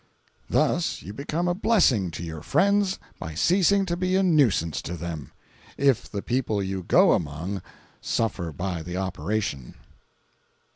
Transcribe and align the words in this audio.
Thus 0.49 1.03
you 1.03 1.13
become 1.13 1.47
a 1.47 1.53
blessing 1.53 2.09
to 2.17 2.23
your 2.23 2.41
friends 2.41 2.97
by 3.19 3.35
ceasing 3.35 3.85
to 3.85 3.95
be 3.95 4.15
a 4.15 4.23
nuisance 4.23 4.81
to 4.81 4.97
them—if 4.97 6.09
the 6.11 6.23
people 6.23 6.63
you 6.63 6.81
go 6.81 7.11
among 7.13 7.61
suffer 8.01 8.51
by 8.51 8.81
the 8.81 8.97
operation. 8.97 9.75